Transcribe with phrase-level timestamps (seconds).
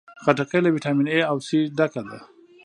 [0.23, 2.17] خټکی له ویټامین A او C ډکه ده.